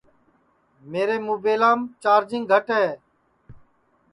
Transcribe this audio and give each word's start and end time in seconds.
میرے 0.91 1.17
مُبیلام 1.27 1.79
چارجِنگ 2.03 2.45
گھٹ 2.51 2.65
ہے 2.79 2.87